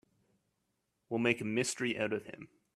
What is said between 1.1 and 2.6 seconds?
make a mystery out of him.